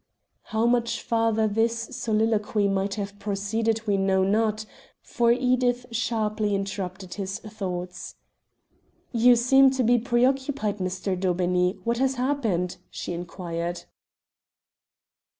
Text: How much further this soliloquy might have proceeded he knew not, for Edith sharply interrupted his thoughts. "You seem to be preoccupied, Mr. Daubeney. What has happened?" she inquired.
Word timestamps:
How 0.45 0.65
much 0.65 0.99
further 0.99 1.47
this 1.47 1.89
soliloquy 1.95 2.67
might 2.67 2.95
have 2.95 3.19
proceeded 3.19 3.81
he 3.85 3.97
knew 3.97 4.25
not, 4.25 4.65
for 5.03 5.31
Edith 5.31 5.85
sharply 5.91 6.55
interrupted 6.55 7.13
his 7.13 7.37
thoughts. 7.37 8.15
"You 9.11 9.35
seem 9.35 9.69
to 9.69 9.83
be 9.83 9.99
preoccupied, 9.99 10.79
Mr. 10.79 11.15
Daubeney. 11.15 11.77
What 11.83 11.99
has 11.99 12.15
happened?" 12.15 12.77
she 12.89 13.13
inquired. 13.13 13.83